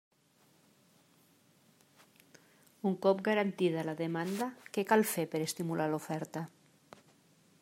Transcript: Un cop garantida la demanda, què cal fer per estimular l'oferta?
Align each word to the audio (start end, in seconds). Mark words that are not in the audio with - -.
Un 2.87 2.95
cop 3.05 3.23
garantida 3.29 3.87
la 3.91 3.97
demanda, 4.03 4.51
què 4.75 4.89
cal 4.93 5.09
fer 5.15 5.31
per 5.35 5.45
estimular 5.51 5.91
l'oferta? 5.95 6.49